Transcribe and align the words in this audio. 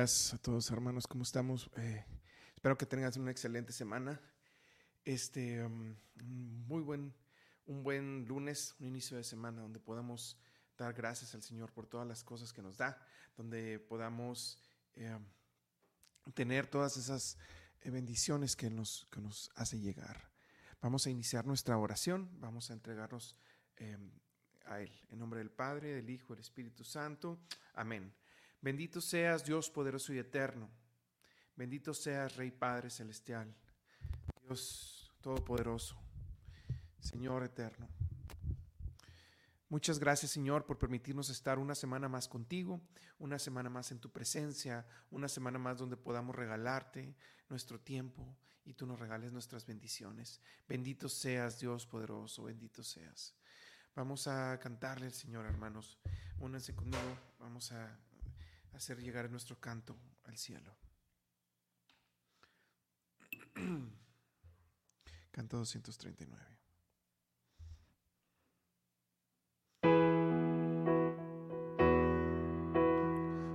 A 0.00 0.38
todos 0.38 0.70
hermanos, 0.70 1.06
¿cómo 1.06 1.24
estamos? 1.24 1.68
Eh, 1.76 2.02
espero 2.54 2.78
que 2.78 2.86
tengan 2.86 3.12
una 3.20 3.30
excelente 3.30 3.70
semana. 3.70 4.18
Este, 5.04 5.62
um, 5.62 5.94
muy 6.24 6.80
buen, 6.80 7.14
un 7.66 7.82
buen 7.82 8.24
lunes, 8.24 8.74
un 8.80 8.86
inicio 8.86 9.18
de 9.18 9.24
semana 9.24 9.60
donde 9.60 9.78
podamos 9.78 10.38
dar 10.78 10.94
gracias 10.94 11.34
al 11.34 11.42
Señor 11.42 11.70
por 11.70 11.86
todas 11.86 12.08
las 12.08 12.24
cosas 12.24 12.50
que 12.54 12.62
nos 12.62 12.78
da, 12.78 12.98
donde 13.36 13.78
podamos 13.78 14.58
eh, 14.94 15.18
tener 16.32 16.66
todas 16.66 16.96
esas 16.96 17.36
eh, 17.82 17.90
bendiciones 17.90 18.56
que 18.56 18.70
nos, 18.70 19.06
que 19.10 19.20
nos 19.20 19.50
hace 19.54 19.78
llegar. 19.78 20.30
Vamos 20.80 21.06
a 21.06 21.10
iniciar 21.10 21.44
nuestra 21.44 21.76
oración, 21.76 22.30
vamos 22.40 22.70
a 22.70 22.72
entregarnos 22.72 23.36
a 24.64 24.80
Él. 24.80 24.90
En 25.10 25.18
nombre 25.18 25.40
del 25.40 25.50
Padre, 25.50 25.92
del 25.92 26.08
Hijo, 26.08 26.32
del 26.32 26.40
Espíritu 26.40 26.84
Santo. 26.84 27.38
Amén. 27.74 28.19
Bendito 28.62 29.00
seas 29.00 29.44
Dios 29.44 29.70
poderoso 29.70 30.12
y 30.12 30.18
eterno. 30.18 30.68
Bendito 31.56 31.94
seas 31.94 32.36
Rey 32.36 32.50
Padre 32.50 32.90
Celestial. 32.90 33.54
Dios 34.42 35.10
Todopoderoso. 35.22 35.96
Señor 36.98 37.42
eterno. 37.44 37.88
Muchas 39.70 39.98
gracias 39.98 40.32
Señor 40.32 40.66
por 40.66 40.78
permitirnos 40.78 41.30
estar 41.30 41.58
una 41.58 41.74
semana 41.74 42.08
más 42.08 42.26
contigo, 42.28 42.80
una 43.18 43.38
semana 43.38 43.70
más 43.70 43.92
en 43.92 44.00
tu 44.00 44.10
presencia, 44.10 44.86
una 45.10 45.28
semana 45.28 45.58
más 45.58 45.78
donde 45.78 45.96
podamos 45.96 46.34
regalarte 46.34 47.14
nuestro 47.48 47.78
tiempo 47.78 48.36
y 48.64 48.74
tú 48.74 48.84
nos 48.84 48.98
regales 48.98 49.32
nuestras 49.32 49.64
bendiciones. 49.64 50.40
Bendito 50.68 51.08
seas 51.08 51.60
Dios 51.60 51.86
poderoso, 51.86 52.42
bendito 52.44 52.82
seas. 52.82 53.34
Vamos 53.94 54.26
a 54.26 54.58
cantarle 54.58 55.06
al 55.06 55.12
Señor 55.12 55.46
hermanos. 55.46 55.98
Únanse 56.40 56.74
conmigo, 56.74 57.16
vamos 57.38 57.70
a 57.72 57.96
hacer 58.72 58.98
llegar 59.00 59.30
nuestro 59.30 59.58
canto 59.58 59.96
al 60.24 60.36
cielo. 60.36 60.76
Canto 65.30 65.58
239. 65.58 66.58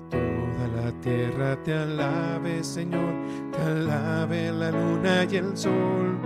Toda 0.10 0.68
la 0.70 1.02
tierra 1.02 1.62
te 1.64 1.74
alabe, 1.74 2.64
Señor, 2.64 3.52
te 3.52 3.62
alabe 3.62 4.52
la 4.52 4.72
luna 4.72 5.26
y 5.26 5.36
el 5.36 5.58
sol. 5.58 6.20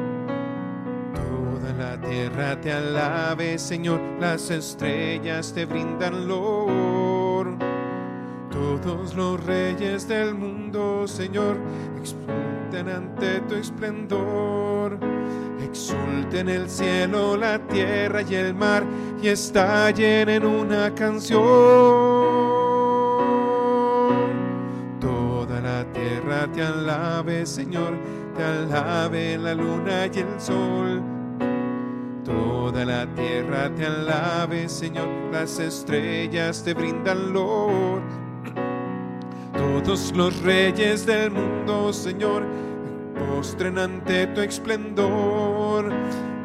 Toda 1.13 1.73
la 1.73 1.99
tierra 1.99 2.61
te 2.61 2.71
alabe, 2.71 3.57
Señor, 3.57 3.99
las 4.19 4.51
estrellas 4.51 5.53
te 5.53 5.65
brindan 5.65 6.27
lor. 6.27 6.98
Todos 8.83 9.13
los 9.13 9.43
reyes 9.43 10.07
del 10.07 10.33
mundo, 10.33 11.05
Señor, 11.05 11.57
exulten 11.99 12.87
ante 12.87 13.41
tu 13.41 13.55
esplendor. 13.55 14.97
Exulten 15.61 16.47
el 16.47 16.69
cielo, 16.69 17.35
la 17.35 17.59
tierra 17.59 18.21
y 18.21 18.35
el 18.35 18.53
mar 18.53 18.83
y 19.21 19.27
estallen 19.27 20.29
en 20.29 20.45
una 20.45 20.95
canción. 20.95 21.41
Toda 25.01 25.59
la 25.59 25.83
tierra 25.91 26.47
te 26.53 26.63
alabe, 26.63 27.45
Señor, 27.45 27.93
te 28.35 28.43
alabe 28.43 29.37
la 29.37 29.53
luna 29.55 30.07
y 30.07 30.19
el 30.19 30.39
sol. 30.39 31.01
Toda 32.23 32.85
la 32.85 33.05
tierra 33.13 33.69
te 33.75 33.85
alabe, 33.85 34.69
Señor, 34.69 35.07
las 35.33 35.59
estrellas 35.59 36.63
te 36.63 36.73
brindan 36.73 37.33
lor 37.33 38.01
todos 39.83 40.11
los 40.15 40.41
reyes 40.41 41.05
del 41.05 41.31
mundo, 41.31 41.93
Señor, 41.93 42.43
postren 43.15 43.77
ante 43.77 44.27
tu 44.27 44.41
esplendor. 44.41 45.91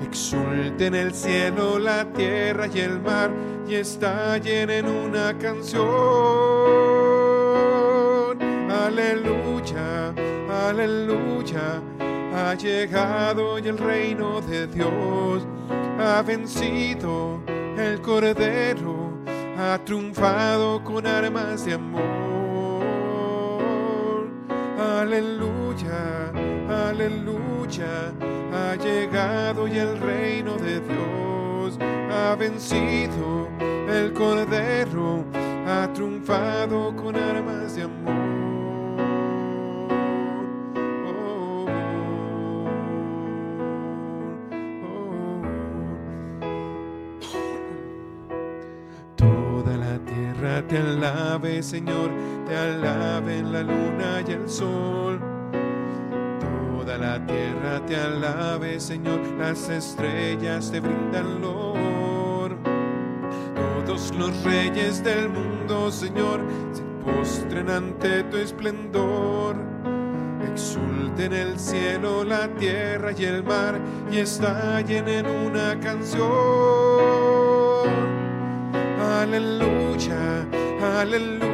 Exulten 0.02 0.94
el 0.94 1.12
cielo, 1.12 1.78
la 1.78 2.04
tierra 2.12 2.66
y 2.72 2.80
el 2.80 3.00
mar 3.00 3.30
y 3.66 3.74
estallen 3.74 4.70
en 4.70 4.86
una 4.86 5.36
canción. 5.38 5.84
Aleluya, 8.70 10.14
aleluya, 10.68 11.82
ha 12.34 12.54
llegado 12.54 13.58
y 13.58 13.68
el 13.68 13.78
reino 13.78 14.40
de 14.42 14.66
Dios 14.68 15.46
ha 15.98 16.22
vencido 16.22 17.40
el 17.76 18.00
cordero, 18.00 19.10
ha 19.58 19.78
triunfado 19.84 20.82
con 20.84 21.06
armas 21.06 21.64
de 21.64 21.74
amor. 21.74 22.33
Aleluya, 24.78 26.32
aleluya, 26.68 28.12
ha 28.52 28.74
llegado 28.74 29.68
y 29.68 29.78
el 29.78 30.00
reino 30.00 30.56
de 30.56 30.80
Dios 30.80 31.78
ha 31.80 32.34
vencido. 32.34 33.48
El 33.88 34.12
Cordero 34.12 35.24
ha 35.66 35.88
triunfado 35.94 36.94
con 36.96 37.14
armas 37.14 37.76
de 37.76 37.82
amor. 37.82 38.14
Oh, 41.06 41.66
oh. 44.86 45.24
Tierra 50.06 50.66
te 50.66 50.78
alabe, 50.78 51.62
Señor 51.62 52.10
te 52.46 52.56
alaben 52.56 53.52
la 53.52 53.62
luna 53.62 54.22
y 54.26 54.32
el 54.32 54.48
sol. 54.48 55.20
Toda 56.40 56.98
la 56.98 57.24
tierra 57.26 57.84
te 57.86 57.96
alabe, 57.96 58.78
Señor, 58.78 59.20
las 59.38 59.68
estrellas 59.68 60.70
te 60.70 60.80
brindan 60.80 61.40
lor. 61.40 62.56
Todos 63.86 64.14
los 64.16 64.42
reyes 64.44 65.02
del 65.02 65.28
mundo, 65.30 65.90
Señor, 65.90 66.40
se 66.72 66.82
postren 67.04 67.70
ante 67.70 68.24
tu 68.24 68.36
esplendor. 68.36 69.56
Exulten 70.50 71.32
el 71.32 71.58
cielo, 71.58 72.24
la 72.24 72.48
tierra 72.48 73.12
y 73.16 73.24
el 73.24 73.42
mar 73.42 73.80
y 74.10 74.18
estallen 74.18 75.08
en 75.08 75.26
una 75.26 75.78
canción. 75.80 76.24
Aleluya 79.00 79.74
aleluya, 80.84 81.53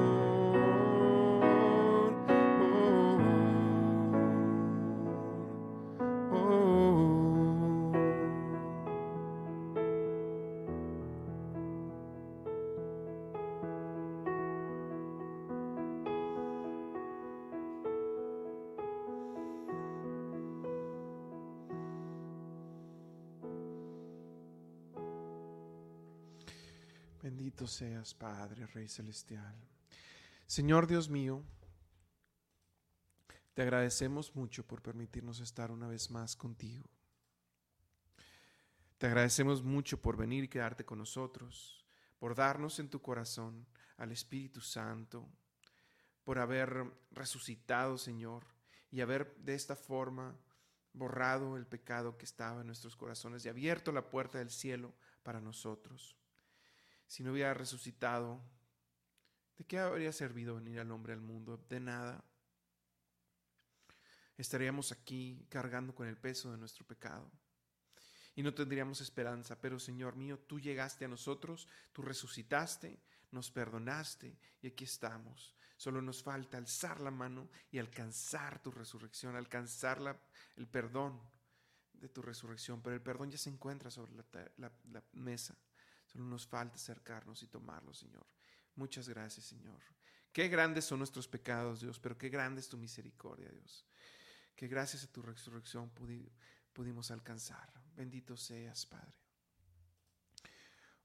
Seas, 27.67 28.13
Padre, 28.13 28.65
Rey 28.67 28.87
Celestial. 28.87 29.55
Señor 30.47 30.87
Dios 30.87 31.09
mío, 31.09 31.43
te 33.53 33.61
agradecemos 33.61 34.35
mucho 34.35 34.65
por 34.65 34.81
permitirnos 34.81 35.39
estar 35.39 35.71
una 35.71 35.87
vez 35.87 36.09
más 36.09 36.35
contigo. 36.35 36.89
Te 38.97 39.07
agradecemos 39.07 39.63
mucho 39.63 40.01
por 40.01 40.17
venir 40.17 40.43
y 40.43 40.47
quedarte 40.47 40.85
con 40.85 40.97
nosotros, 40.97 41.85
por 42.19 42.35
darnos 42.35 42.79
en 42.79 42.89
tu 42.89 43.01
corazón 43.01 43.65
al 43.97 44.11
Espíritu 44.11 44.61
Santo, 44.61 45.27
por 46.23 46.39
haber 46.39 46.85
resucitado, 47.11 47.97
Señor, 47.97 48.45
y 48.91 49.01
haber 49.01 49.35
de 49.37 49.55
esta 49.55 49.75
forma 49.75 50.35
borrado 50.93 51.57
el 51.57 51.65
pecado 51.65 52.17
que 52.17 52.25
estaba 52.25 52.61
en 52.61 52.67
nuestros 52.67 52.95
corazones 52.95 53.45
y 53.45 53.49
abierto 53.49 53.91
la 53.91 54.09
puerta 54.09 54.37
del 54.37 54.49
cielo 54.49 54.93
para 55.23 55.39
nosotros 55.39 56.20
si 57.11 57.23
no 57.23 57.33
hubiera 57.33 57.53
resucitado, 57.53 58.41
¿de 59.57 59.65
qué 59.65 59.79
habría 59.79 60.13
servido 60.13 60.55
venir 60.55 60.79
al 60.79 60.91
hombre 60.91 61.11
al 61.11 61.19
mundo? 61.19 61.57
De 61.67 61.81
nada. 61.81 62.23
estaríamos 64.37 64.93
aquí 64.93 65.45
cargando 65.49 65.93
con 65.93 66.07
el 66.07 66.15
peso 66.15 66.53
de 66.53 66.57
nuestro 66.57 66.87
pecado 66.87 67.29
y 68.33 68.41
no 68.41 68.53
tendríamos 68.53 69.01
esperanza. 69.01 69.59
Pero 69.59 69.77
Señor 69.77 70.15
mío, 70.15 70.39
tú 70.39 70.61
llegaste 70.61 71.03
a 71.03 71.09
nosotros, 71.09 71.67
tú 71.91 72.01
resucitaste, 72.01 72.97
nos 73.31 73.51
perdonaste 73.51 74.39
y 74.61 74.67
aquí 74.67 74.85
estamos. 74.85 75.53
Solo 75.75 76.01
nos 76.01 76.23
falta 76.23 76.57
alzar 76.57 77.01
la 77.01 77.11
mano 77.11 77.49
y 77.71 77.79
alcanzar 77.79 78.63
tu 78.63 78.71
resurrección, 78.71 79.35
alcanzar 79.35 80.17
el 80.55 80.67
perdón 80.69 81.19
de 81.91 82.07
tu 82.07 82.21
resurrección. 82.21 82.81
Pero 82.81 82.95
el 82.95 83.01
perdón 83.01 83.31
ya 83.31 83.37
se 83.37 83.49
encuentra 83.49 83.91
sobre 83.91 84.13
la, 84.13 84.71
mesa. 85.11 85.57
Solo 86.11 86.25
nos 86.25 86.45
falta 86.45 86.75
acercarnos 86.75 87.41
y 87.43 87.47
tomarlo, 87.47 87.93
Señor. 87.93 88.27
Muchas 88.75 89.07
gracias, 89.07 89.45
Señor. 89.45 89.81
Qué 90.33 90.49
grandes 90.49 90.85
son 90.85 90.99
nuestros 90.99 91.27
pecados, 91.27 91.81
Dios, 91.81 91.99
pero 91.99 92.17
qué 92.17 92.29
grande 92.29 92.61
es 92.61 92.67
tu 92.67 92.77
misericordia, 92.77 93.49
Dios. 93.49 93.85
Que 94.55 94.67
gracias 94.67 95.03
a 95.03 95.11
tu 95.11 95.21
resurrección 95.21 95.91
pudimos 96.73 97.11
alcanzar. 97.11 97.71
Bendito 97.95 98.35
seas, 98.35 98.85
Padre. 98.85 99.15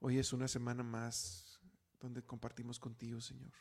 Hoy 0.01 0.19
es 0.19 0.33
una 0.33 0.49
semana 0.49 0.83
más 0.83 1.61
donde 2.01 2.25
compartimos 2.25 2.79
contigo, 2.79 3.21
Señor. 3.21 3.53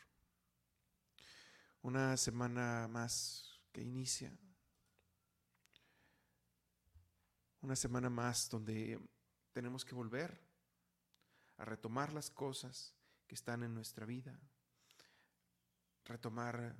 Una 1.82 2.16
semana 2.16 2.88
más 2.88 3.60
que 3.72 3.82
inicia. 3.82 4.36
Una 7.60 7.76
semana 7.76 8.10
más 8.10 8.48
donde 8.48 9.00
tenemos 9.52 9.84
que 9.84 9.94
volver 9.94 10.45
a 11.58 11.64
retomar 11.64 12.12
las 12.12 12.30
cosas 12.30 12.94
que 13.26 13.34
están 13.34 13.62
en 13.62 13.74
nuestra 13.74 14.06
vida, 14.06 14.38
retomar 16.04 16.76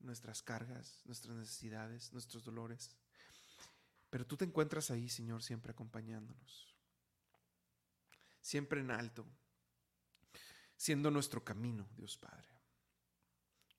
nuestras 0.00 0.42
cargas, 0.42 1.02
nuestras 1.04 1.36
necesidades, 1.36 2.12
nuestros 2.12 2.44
dolores. 2.44 2.90
Pero 4.08 4.26
tú 4.26 4.36
te 4.36 4.44
encuentras 4.44 4.90
ahí, 4.90 5.08
Señor, 5.08 5.42
siempre 5.42 5.72
acompañándonos, 5.72 6.74
siempre 8.40 8.80
en 8.80 8.90
alto, 8.90 9.26
siendo 10.76 11.10
nuestro 11.10 11.44
camino, 11.44 11.88
Dios 11.94 12.16
Padre. 12.16 12.48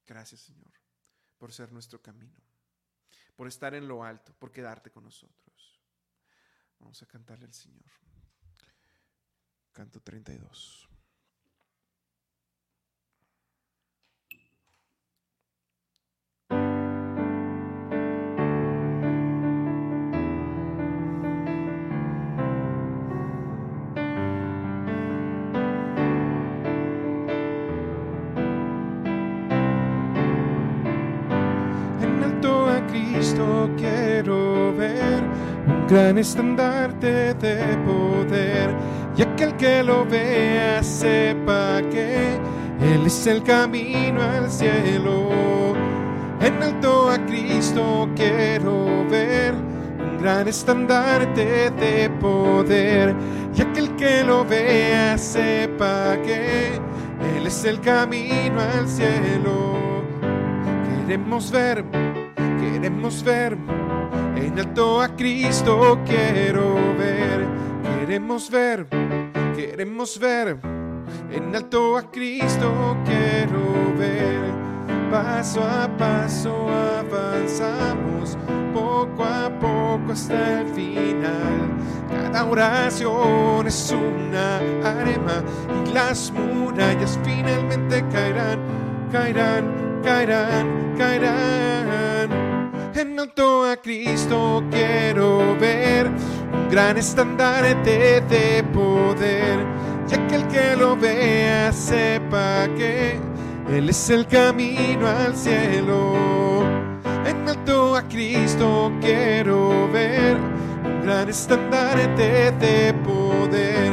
Gracias, 0.06 0.41
Señor, 0.41 0.71
por 1.38 1.51
ser 1.51 1.71
nuestro 1.71 2.01
camino, 2.01 2.41
por 3.35 3.47
estar 3.47 3.74
en 3.74 3.88
lo 3.88 4.03
alto, 4.03 4.33
por 4.33 4.51
quedarte 4.51 4.91
con 4.91 5.03
nosotros. 5.03 5.81
Vamos 6.79 7.01
a 7.01 7.06
cantarle 7.06 7.45
al 7.45 7.53
Señor. 7.53 8.10
Canto 9.73 10.00
32. 10.01 10.91
quiero 33.77 34.75
ver 34.75 35.24
un 35.67 35.88
gran 35.88 36.17
estandarte 36.17 37.33
de 37.35 37.77
poder 37.85 38.75
y 39.21 39.23
aquel 39.23 39.56
que 39.56 39.83
lo 39.83 40.03
vea 40.03 40.81
sepa 40.81 41.79
que 41.91 42.39
Él 42.81 43.06
es 43.06 43.27
el 43.27 43.44
camino 43.44 44.19
al 44.19 44.50
cielo. 44.50 45.75
En 46.39 46.63
alto 46.63 47.07
a 47.12 47.23
Cristo 47.27 48.09
quiero 48.15 49.06
ver 49.07 49.53
un 49.53 50.18
gran 50.23 50.47
estandarte 50.47 51.69
de 51.69 52.09
poder 52.19 53.15
y 53.56 53.62
aquel 53.62 53.95
que 53.95 54.23
lo 54.23 54.44
vea 54.44 55.15
sepa 55.19 56.17
que 56.25 56.79
Él 57.38 57.45
es 57.45 57.63
el 57.63 57.79
camino 57.79 58.59
al 58.59 58.88
cielo. 58.88 60.03
Queremos 61.06 61.51
ver 61.51 61.85
Queremos 62.59 63.24
ver 63.24 63.56
en 64.35 64.57
alto 64.57 65.00
a 65.00 65.15
Cristo, 65.15 66.00
quiero 66.06 66.74
ver. 66.97 67.45
Queremos 68.00 68.50
ver, 68.50 68.88
queremos 69.61 70.17
ver 70.17 70.57
en 71.29 71.55
alto 71.55 71.95
a 71.95 72.09
Cristo, 72.09 72.97
quiero 73.05 73.95
ver. 73.95 74.41
Paso 75.11 75.61
a 75.61 75.87
paso 75.97 76.67
avanzamos, 76.69 78.37
poco 78.73 79.23
a 79.23 79.49
poco 79.59 80.13
hasta 80.13 80.61
el 80.61 80.67
final. 80.73 81.77
Cada 82.09 82.45
oración 82.45 83.67
es 83.67 83.91
una 83.91 84.57
arema 84.83 85.43
y 85.85 85.93
las 85.93 86.31
murallas 86.31 87.19
finalmente 87.23 88.03
caerán, 88.11 88.59
caerán, 89.11 89.99
caerán, 90.03 90.95
caerán. 90.97 92.29
En 92.95 93.19
alto 93.19 93.65
a 93.65 93.77
Cristo 93.77 94.63
quiero 94.71 95.55
ver 95.59 96.10
gran 96.71 96.97
estandarte 96.97 98.21
de 98.21 98.63
poder, 98.73 99.59
ya 100.07 100.25
que 100.27 100.35
el 100.35 100.47
que 100.47 100.75
lo 100.77 100.95
vea 100.95 101.69
sepa 101.73 102.65
que 102.77 103.19
Él 103.69 103.89
es 103.89 104.09
el 104.09 104.25
camino 104.25 105.06
al 105.06 105.35
cielo. 105.35 106.63
En 107.25 107.47
alto 107.47 107.97
a 107.97 108.03
Cristo 108.03 108.89
quiero 109.01 109.89
ver 109.91 110.38
un 110.38 111.01
gran 111.03 111.27
estandarte 111.27 112.51
de 112.53 112.94
poder, 113.03 113.91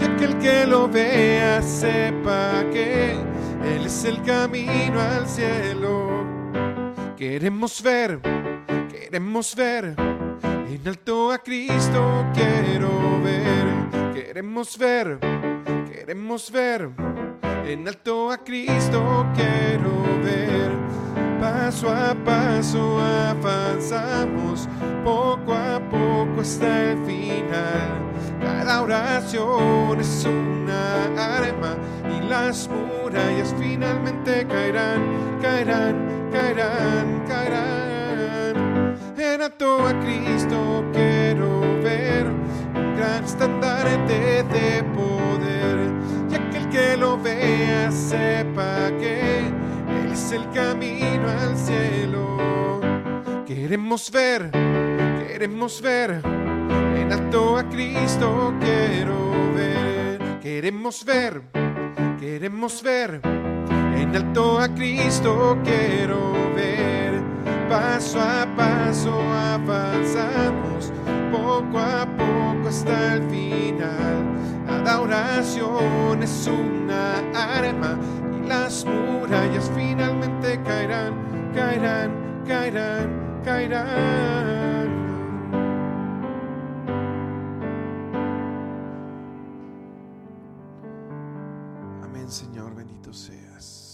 ya 0.00 0.16
que 0.16 0.24
el 0.24 0.38
que 0.38 0.66
lo 0.66 0.88
vea 0.88 1.62
sepa 1.62 2.64
que 2.72 3.12
Él 3.12 3.86
es 3.86 4.04
el 4.04 4.20
camino 4.22 5.00
al 5.00 5.28
cielo. 5.28 6.26
Queremos 7.16 7.80
ver, 7.80 8.20
queremos 8.90 9.54
ver, 9.54 9.94
en 10.76 10.88
alto 10.88 11.32
a 11.32 11.38
Cristo 11.38 12.26
quiero 12.34 13.22
ver. 13.22 14.12
Queremos 14.12 14.76
ver, 14.76 15.18
queremos 15.90 16.50
ver, 16.50 16.90
en 17.64 17.88
alto 17.88 18.30
a 18.30 18.36
Cristo 18.44 19.26
quiero 19.34 20.02
ver. 20.22 20.72
Paso 21.40 21.88
a 21.88 22.14
paso 22.14 23.00
avanzamos, 23.00 24.68
poco 25.02 25.54
a 25.54 25.80
poco 25.90 26.40
hasta 26.42 26.90
el 26.90 26.98
final. 27.06 28.12
Cada 28.40 28.82
oración 28.82 29.98
es 29.98 30.26
una 30.26 31.36
arma 31.38 31.76
y 32.16 32.28
las 32.28 32.68
murallas 32.68 33.54
finalmente 33.58 34.46
caerán, 34.46 35.38
caerán 35.40 35.96
caerán, 36.30 37.24
caerán. 37.26 37.95
En 39.34 39.42
alto 39.42 39.86
a 39.86 39.98
Cristo 40.00 40.84
quiero 40.92 41.60
ver 41.82 42.26
un 42.26 42.96
gran 42.96 43.24
estandarte 43.24 44.44
de 44.44 44.84
poder. 44.94 45.90
Y 46.30 46.34
aquel 46.36 46.68
que 46.68 46.96
lo 46.96 47.18
vea 47.18 47.90
sepa 47.90 48.90
que 48.98 49.40
Él 49.48 50.12
es 50.12 50.32
el 50.32 50.48
camino 50.50 51.28
al 51.28 51.56
cielo. 51.56 52.80
Queremos 53.44 54.10
ver, 54.10 54.50
queremos 54.52 55.82
ver. 55.82 56.22
En 56.96 57.12
alto 57.12 57.58
a 57.58 57.68
Cristo 57.68 58.54
quiero 58.60 59.32
ver. 59.54 60.38
Queremos 60.40 61.04
ver, 61.04 61.42
queremos 62.20 62.82
ver 62.82 63.20
en 63.96 64.14
alto 64.14 64.60
a 64.60 64.68
Cristo 64.68 65.58
quiero 65.64 66.32
ver. 66.54 67.20
Paso 67.68 68.20
a 68.20 68.46
paso 68.56 68.75
avanzamos, 68.86 70.92
poco 71.32 71.78
a 71.78 72.06
poco 72.16 72.68
hasta 72.68 73.14
el 73.14 73.28
final. 73.28 74.36
Cada 74.66 75.00
oración 75.00 76.22
es 76.22 76.46
una 76.46 77.18
arma 77.34 77.98
y 78.36 78.46
las 78.46 78.84
murallas 78.84 79.70
finalmente 79.74 80.62
caerán, 80.62 81.50
caerán, 81.54 82.44
caerán, 82.46 83.40
caerán. 83.44 84.86
Amén, 92.02 92.30
Señor, 92.30 92.74
bendito 92.74 93.12
seas 93.12 93.86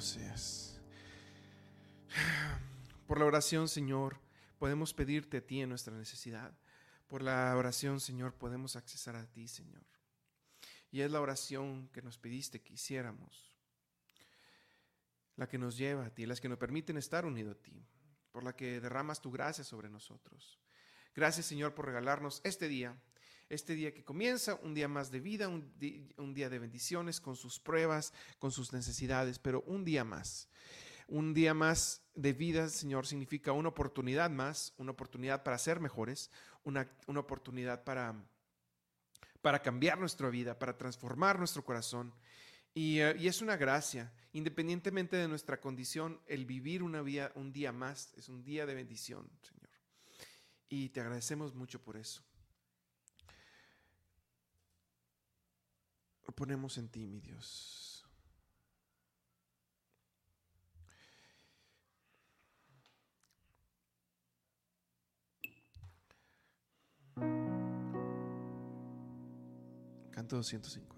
seas. 0.00 0.80
Por 3.06 3.18
la 3.18 3.26
oración, 3.26 3.68
Señor, 3.68 4.16
podemos 4.64 4.94
pedirte 4.94 5.36
a 5.36 5.46
ti 5.46 5.60
en 5.60 5.68
nuestra 5.68 5.94
necesidad. 5.94 6.50
Por 7.06 7.20
la 7.20 7.54
oración, 7.54 8.00
Señor, 8.00 8.32
podemos 8.32 8.76
accesar 8.76 9.14
a 9.14 9.26
ti, 9.26 9.46
Señor. 9.46 9.84
Y 10.90 11.02
es 11.02 11.10
la 11.10 11.20
oración 11.20 11.90
que 11.92 12.00
nos 12.00 12.16
pediste 12.16 12.62
que 12.62 12.72
hiciéramos, 12.72 13.54
la 15.36 15.46
que 15.46 15.58
nos 15.58 15.76
lleva 15.76 16.06
a 16.06 16.14
ti, 16.14 16.24
las 16.24 16.40
que 16.40 16.48
nos 16.48 16.56
permiten 16.56 16.96
estar 16.96 17.26
unidos 17.26 17.58
a 17.58 17.62
ti. 17.62 17.84
por 18.32 18.42
la 18.42 18.56
que 18.56 18.80
derramas 18.80 19.20
tu 19.20 19.30
gracia 19.30 19.64
sobre 19.64 19.90
nosotros. 19.90 20.58
Gracias 21.14 21.44
Señor 21.44 21.74
por 21.74 21.84
regalarnos 21.84 22.40
este 22.42 22.66
día, 22.66 22.98
este 23.50 23.74
día 23.74 23.92
que 23.92 24.02
comienza, 24.02 24.54
un 24.62 24.72
día 24.72 24.88
más 24.88 25.10
de 25.10 25.20
vida, 25.20 25.46
un, 25.46 25.74
día 26.34 26.48
de 26.48 26.58
bendiciones 26.58 27.20
con 27.20 27.36
sus 27.36 27.60
pruebas, 27.60 28.14
con 28.38 28.50
sus 28.50 28.72
necesidades, 28.72 29.38
pero 29.38 29.60
un 29.66 29.84
día 29.84 30.04
más. 30.04 30.48
Un 31.08 31.34
día 31.34 31.54
más 31.54 32.02
de 32.14 32.32
vida, 32.32 32.68
Señor, 32.68 33.06
significa 33.06 33.52
una 33.52 33.68
oportunidad 33.68 34.30
más, 34.30 34.72
una 34.78 34.92
oportunidad 34.92 35.42
para 35.42 35.58
ser 35.58 35.80
mejores, 35.80 36.30
una, 36.62 36.88
una 37.06 37.20
oportunidad 37.20 37.84
para, 37.84 38.14
para 39.40 39.60
cambiar 39.60 39.98
nuestra 39.98 40.30
vida, 40.30 40.58
para 40.58 40.76
transformar 40.76 41.38
nuestro 41.38 41.64
corazón 41.64 42.14
eh, 42.76 43.16
y, 43.20 43.28
es 43.28 43.40
una 43.40 43.56
gracia, 43.56 44.12
independientemente 44.32 45.16
de 45.16 45.28
nuestra 45.28 45.60
condición, 45.60 46.20
el 46.26 46.44
vivir 46.44 46.82
una 46.82 47.02
vida, 47.02 47.30
un 47.36 47.52
día 47.52 47.72
más 47.72 48.12
es 48.16 48.28
un 48.28 48.42
día 48.42 48.66
de 48.66 48.74
bendición, 48.74 49.30
Señor. 49.42 49.70
Y 50.68 50.88
te 50.88 51.00
agradecemos 51.00 51.54
mucho 51.54 51.80
por 51.80 51.96
eso. 51.96 52.22
Lo 56.26 56.34
ponemos 56.34 56.76
en 56.78 56.88
ti, 56.88 57.06
mi 57.06 57.20
Dios. 57.20 57.93
Canto 70.14 70.36
250. 70.36 70.94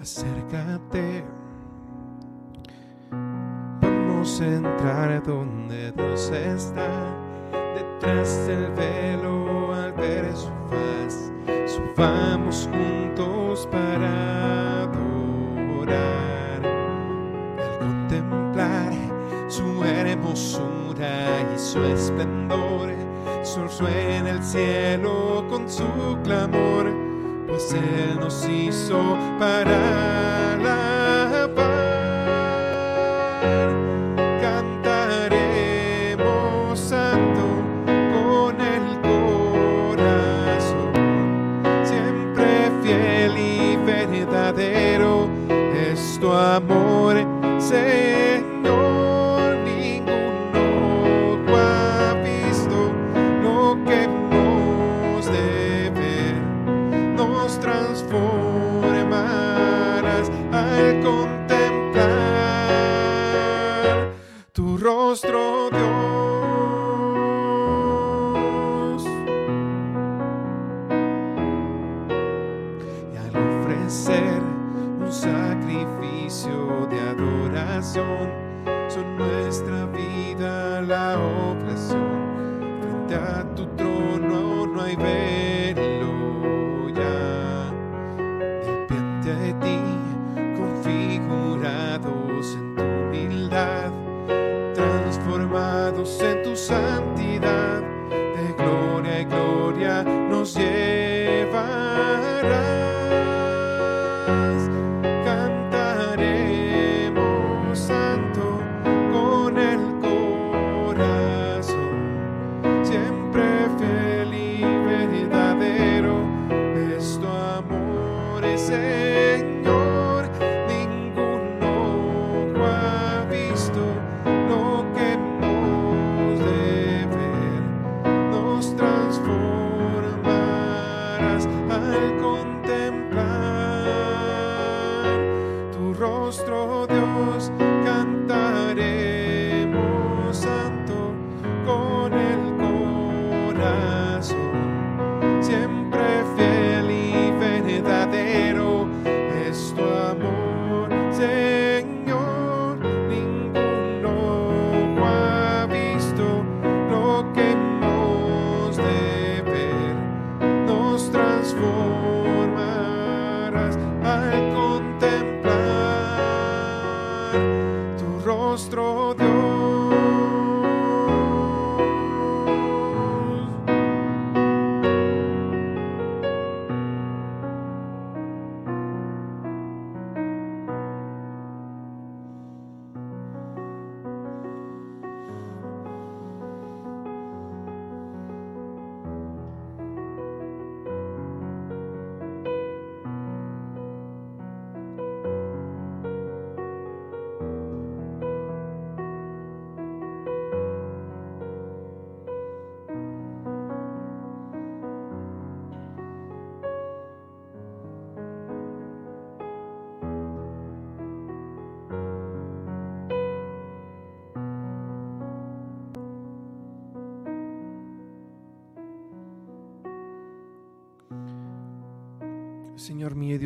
acércate. 0.00 1.24
Vamos 3.80 4.40
a 4.40 4.46
entrar 4.46 5.22
donde 5.22 5.92
Dios 5.92 6.30
está, 6.30 7.16
detrás 7.76 8.46
del 8.48 8.72
velo 8.72 9.72
al 9.72 9.92
ver 9.92 10.36
su 10.36 10.50
faz. 10.68 11.32
Subamos 11.94 12.68
juntos 12.70 13.68
para 13.70 14.82
adorar, 14.82 16.62
al 17.58 17.78
contemplar 17.78 18.92
su 19.48 19.84
hermosura 19.84 21.40
y 21.54 21.58
su 21.58 21.82
esplendor. 21.84 22.92
Suena 23.42 24.30
el 24.30 24.42
cielo 24.42 25.44
con 25.48 25.68
su 25.68 25.84
clamor 26.22 26.86
pues 27.52 27.74
Él 27.74 28.18
nos 28.18 28.48
hizo 28.48 29.18
para 29.38 30.56
la 30.56 31.01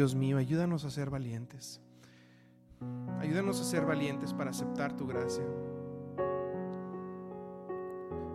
Dios 0.06 0.14
mío, 0.14 0.38
ayúdanos 0.38 0.84
a 0.84 0.90
ser 0.90 1.10
valientes. 1.10 1.80
Ayúdanos 3.18 3.60
a 3.60 3.64
ser 3.64 3.84
valientes 3.84 4.32
para 4.32 4.50
aceptar 4.50 4.96
tu 4.96 5.04
gracia. 5.04 5.42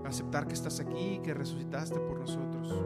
aceptar 0.04 0.46
que 0.46 0.54
estás 0.54 0.82
aquí, 0.82 1.22
que 1.24 1.34
resucitaste 1.34 1.98
por 2.02 2.20
nosotros. 2.20 2.84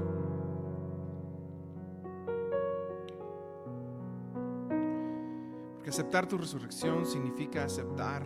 Porque 5.73 5.89
aceptar 5.89 6.27
tu 6.27 6.37
resurrección 6.37 7.07
significa 7.07 7.63
aceptar 7.63 8.21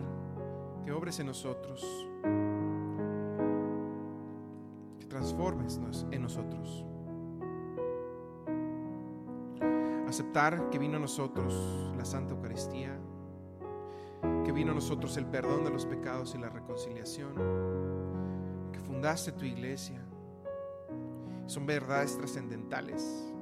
que 0.84 0.92
obres 0.92 1.18
en 1.20 1.28
nosotros, 1.28 1.82
que 4.98 5.06
transformes 5.06 5.80
en 6.10 6.20
nosotros. 6.20 6.89
Aceptar 10.10 10.70
que 10.70 10.78
vino 10.80 10.96
a 10.96 10.98
nosotros 11.00 11.54
la 11.96 12.04
Santa 12.04 12.34
Eucaristía, 12.34 12.98
que 14.44 14.50
vino 14.50 14.72
a 14.72 14.74
nosotros 14.74 15.16
el 15.16 15.24
perdón 15.24 15.62
de 15.62 15.70
los 15.70 15.86
pecados 15.86 16.34
y 16.34 16.38
la 16.38 16.48
reconciliación, 16.48 17.32
que 18.72 18.80
fundaste 18.80 19.30
tu 19.30 19.44
iglesia. 19.44 20.04
Son 21.46 21.64
verdades 21.64 22.18
trascendentales 22.18 23.32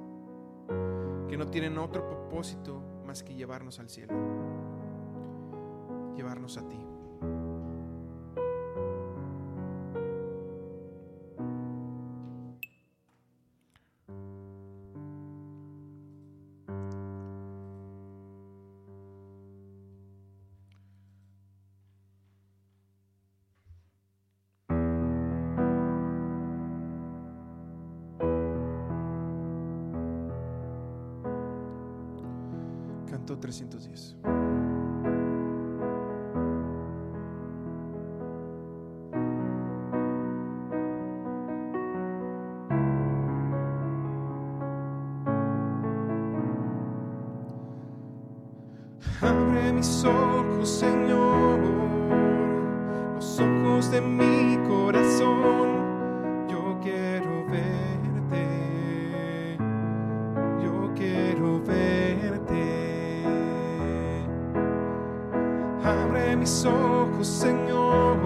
que 1.26 1.38
no 1.38 1.48
tienen 1.48 1.78
otro 1.78 2.06
propósito 2.06 2.82
más 3.06 3.22
que 3.22 3.34
llevarnos 3.34 3.78
al 3.78 3.88
cielo, 3.88 4.12
llevarnos 6.16 6.58
a 6.58 6.68
ti. 6.68 6.87
Canto 33.28 33.40
310. 33.40 34.16
Abre 49.20 49.72
mis 49.74 50.04
ojos, 50.04 50.70
Señor, 50.70 51.60
los 53.14 53.40
ojos 53.40 53.90
de 53.90 54.00
mi 54.00 54.56
corazón. 54.66 55.67
Mis 66.48 66.64
ojos, 66.64 67.26
Señor, 67.26 68.16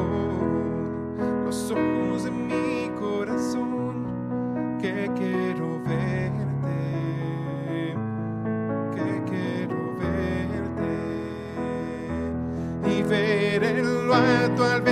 los 1.45 1.73
ojos 1.73 2.23
de 2.23 2.31
mi 2.31 2.89
corazón, 3.01 4.79
que 4.81 5.11
quiero 5.17 5.83
verte, 5.83 6.79
que 8.95 9.25
quiero 9.29 9.77
verte 9.99 10.93
y 12.97 13.03
ver 13.03 13.65
en 13.65 14.07
lo 14.07 14.15
alto 14.15 14.65
al 14.67 14.83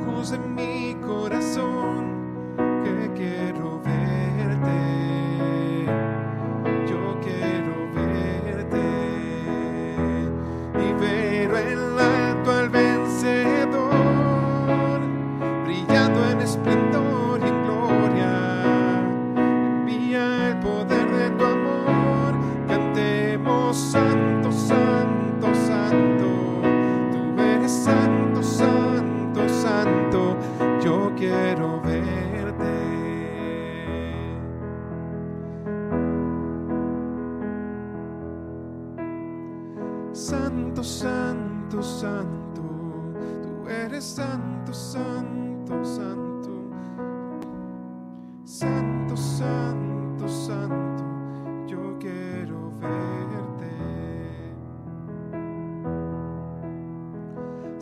ojos 0.00 0.30
de 0.30 0.38
mi 0.38 0.94
corazón, 0.96 2.54
que 2.84 3.10
quiero 3.14 3.80
verte. 3.80 3.91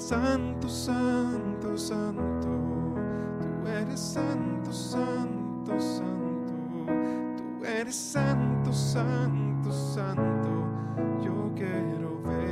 Santo, 0.00 0.66
santo, 0.66 1.76
santo, 1.76 2.48
tú 3.38 3.68
eres 3.68 4.00
santo, 4.00 4.72
santo, 4.72 5.78
santo. 5.78 6.52
Tú 7.36 7.64
eres 7.66 7.96
santo, 7.96 8.72
santo, 8.72 9.70
santo, 9.70 10.64
yo 11.22 11.52
quiero 11.54 12.18
verte. 12.24 12.49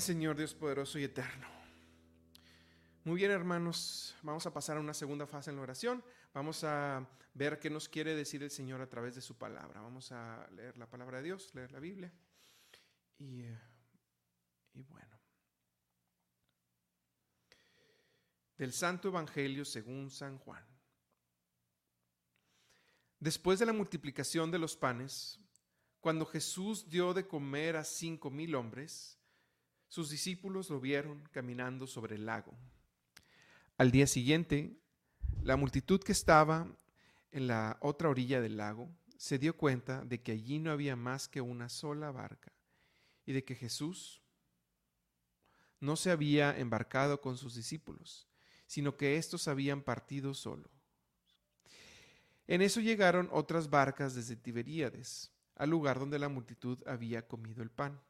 Señor 0.00 0.36
Dios 0.36 0.54
poderoso 0.54 0.98
y 0.98 1.04
eterno. 1.04 1.46
Muy 3.04 3.16
bien, 3.16 3.30
hermanos, 3.30 4.14
vamos 4.22 4.46
a 4.46 4.52
pasar 4.52 4.76
a 4.76 4.80
una 4.80 4.94
segunda 4.94 5.26
fase 5.26 5.50
en 5.50 5.56
la 5.56 5.62
oración. 5.62 6.04
Vamos 6.32 6.64
a 6.64 7.06
ver 7.34 7.58
qué 7.58 7.70
nos 7.70 7.88
quiere 7.88 8.14
decir 8.14 8.42
el 8.42 8.50
Señor 8.50 8.80
a 8.80 8.88
través 8.88 9.14
de 9.14 9.20
su 9.20 9.36
palabra. 9.36 9.80
Vamos 9.80 10.12
a 10.12 10.48
leer 10.52 10.76
la 10.78 10.88
palabra 10.88 11.18
de 11.18 11.24
Dios, 11.24 11.54
leer 11.54 11.72
la 11.72 11.80
Biblia. 11.80 12.12
Y, 13.18 13.42
eh, 13.42 13.58
y 14.74 14.82
bueno. 14.82 15.18
Del 18.56 18.72
Santo 18.72 19.08
Evangelio 19.08 19.64
según 19.64 20.10
San 20.10 20.38
Juan. 20.38 20.64
Después 23.18 23.58
de 23.58 23.66
la 23.66 23.72
multiplicación 23.72 24.50
de 24.50 24.58
los 24.58 24.76
panes, 24.76 25.38
cuando 26.00 26.24
Jesús 26.24 26.88
dio 26.88 27.12
de 27.12 27.26
comer 27.26 27.76
a 27.76 27.84
cinco 27.84 28.30
mil 28.30 28.54
hombres, 28.54 29.19
sus 29.90 30.08
discípulos 30.08 30.70
lo 30.70 30.80
vieron 30.80 31.28
caminando 31.32 31.88
sobre 31.88 32.14
el 32.14 32.24
lago. 32.24 32.56
Al 33.76 33.90
día 33.90 34.06
siguiente, 34.06 34.78
la 35.42 35.56
multitud 35.56 36.00
que 36.00 36.12
estaba 36.12 36.68
en 37.32 37.48
la 37.48 37.76
otra 37.80 38.08
orilla 38.08 38.40
del 38.40 38.56
lago 38.56 38.88
se 39.16 39.36
dio 39.36 39.56
cuenta 39.56 40.04
de 40.04 40.22
que 40.22 40.30
allí 40.30 40.60
no 40.60 40.70
había 40.70 40.94
más 40.94 41.26
que 41.26 41.40
una 41.40 41.68
sola 41.68 42.12
barca 42.12 42.52
y 43.26 43.32
de 43.32 43.44
que 43.44 43.56
Jesús 43.56 44.22
no 45.80 45.96
se 45.96 46.12
había 46.12 46.56
embarcado 46.56 47.20
con 47.20 47.36
sus 47.36 47.56
discípulos, 47.56 48.28
sino 48.66 48.96
que 48.96 49.16
éstos 49.16 49.48
habían 49.48 49.82
partido 49.82 50.34
solo. 50.34 50.70
En 52.46 52.62
eso 52.62 52.80
llegaron 52.80 53.28
otras 53.32 53.68
barcas 53.68 54.14
desde 54.14 54.36
Tiberíades, 54.36 55.32
al 55.56 55.70
lugar 55.70 55.98
donde 55.98 56.20
la 56.20 56.28
multitud 56.28 56.80
había 56.86 57.26
comido 57.26 57.64
el 57.64 57.70
pan. 57.70 58.00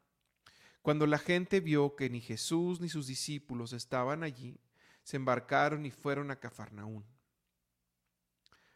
Cuando 0.83 1.07
la 1.07 1.19
gente 1.19 1.61
vio 1.61 1.95
que 1.95 2.09
ni 2.09 2.21
Jesús 2.21 2.81
ni 2.81 2.89
sus 2.89 3.07
discípulos 3.07 3.73
estaban 3.73 4.23
allí, 4.23 4.59
se 5.03 5.17
embarcaron 5.17 5.85
y 5.87 5.91
fueron 5.91 6.31
a 6.31 6.37
Cafarnaún 6.37 7.05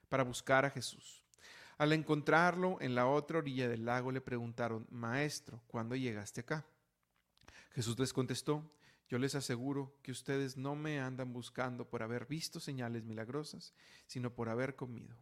para 0.09 0.25
buscar 0.25 0.65
a 0.65 0.71
Jesús. 0.71 1.25
Al 1.77 1.93
encontrarlo 1.93 2.79
en 2.81 2.95
la 2.95 3.07
otra 3.07 3.39
orilla 3.39 3.69
del 3.69 3.85
lago 3.85 4.13
le 4.13 4.21
preguntaron, 4.21 4.87
Maestro, 4.91 5.63
¿cuándo 5.67 5.97
llegaste 5.97 6.43
acá? 6.43 6.65
Jesús 7.73 7.99
les 7.99 8.13
contestó, 8.13 8.71
yo 9.09 9.19
les 9.19 9.35
aseguro 9.35 9.99
que 10.03 10.13
ustedes 10.13 10.57
no 10.57 10.77
me 10.77 11.01
andan 11.01 11.33
buscando 11.33 11.89
por 11.89 12.03
haber 12.03 12.27
visto 12.27 12.61
señales 12.61 13.05
milagrosas, 13.05 13.75
sino 14.07 14.33
por 14.33 14.49
haber 14.49 14.77
comido 14.77 15.17